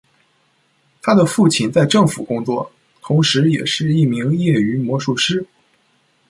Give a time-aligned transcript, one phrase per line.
[1.03, 2.71] 他的父亲在政府工作，
[3.03, 5.45] 同时也是一名业余魔术师。